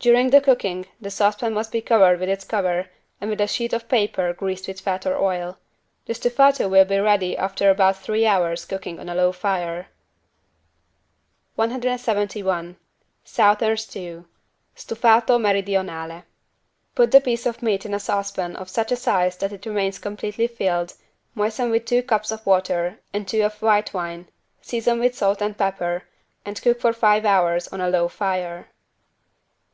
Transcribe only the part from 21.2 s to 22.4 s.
moisten with two cups